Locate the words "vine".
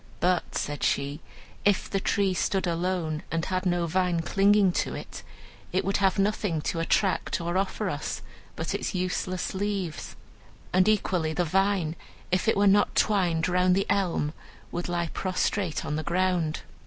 3.85-4.21, 11.45-11.95